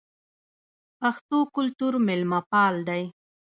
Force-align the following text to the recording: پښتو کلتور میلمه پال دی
پښتو 0.99 1.37
کلتور 1.55 1.93
میلمه 2.07 2.39
پال 2.51 2.75
دی 2.87 3.03